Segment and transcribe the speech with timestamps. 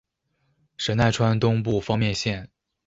[0.77, 2.49] 神奈川东部方面线。